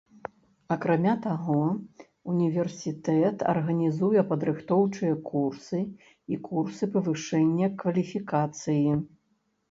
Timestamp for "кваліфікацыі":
7.85-8.89